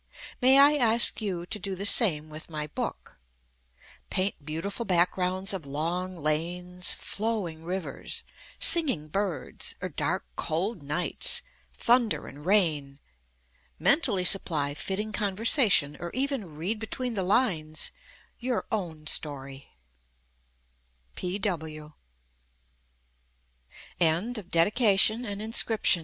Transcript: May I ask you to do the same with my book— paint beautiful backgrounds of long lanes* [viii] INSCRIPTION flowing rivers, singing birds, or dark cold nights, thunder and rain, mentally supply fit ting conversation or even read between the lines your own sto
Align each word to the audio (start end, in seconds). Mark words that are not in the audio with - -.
May 0.41 0.57
I 0.57 0.77
ask 0.77 1.21
you 1.21 1.45
to 1.45 1.59
do 1.59 1.75
the 1.75 1.85
same 1.85 2.31
with 2.31 2.49
my 2.49 2.65
book— 2.65 3.19
paint 4.09 4.43
beautiful 4.43 4.83
backgrounds 4.83 5.53
of 5.53 5.63
long 5.67 6.17
lanes* 6.17 6.55
[viii] 6.65 6.75
INSCRIPTION 6.77 6.99
flowing 7.05 7.63
rivers, 7.63 8.23
singing 8.57 9.09
birds, 9.09 9.75
or 9.79 9.89
dark 9.89 10.25
cold 10.35 10.81
nights, 10.81 11.43
thunder 11.77 12.25
and 12.27 12.47
rain, 12.47 12.99
mentally 13.77 14.25
supply 14.25 14.73
fit 14.73 14.95
ting 14.95 15.11
conversation 15.11 15.95
or 15.99 16.09
even 16.15 16.55
read 16.55 16.79
between 16.79 17.13
the 17.13 17.21
lines 17.23 17.91
your 18.39 18.65
own 18.71 19.05
sto 19.05 19.45